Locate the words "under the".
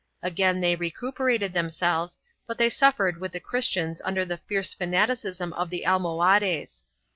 4.03-4.37